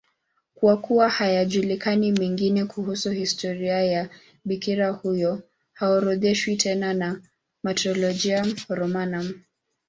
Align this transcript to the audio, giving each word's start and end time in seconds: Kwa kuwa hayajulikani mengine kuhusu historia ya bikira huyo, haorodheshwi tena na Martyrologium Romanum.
Kwa 0.55 0.77
kuwa 0.77 1.09
hayajulikani 1.09 2.11
mengine 2.11 2.65
kuhusu 2.65 3.11
historia 3.11 3.83
ya 3.83 4.09
bikira 4.45 4.89
huyo, 4.89 5.41
haorodheshwi 5.73 6.55
tena 6.55 6.93
na 6.93 7.21
Martyrologium 7.63 8.55
Romanum. 8.69 9.33